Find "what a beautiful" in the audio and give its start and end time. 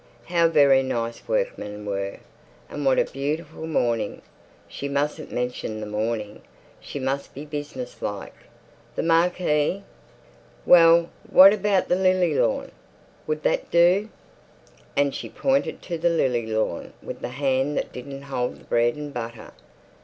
2.87-3.67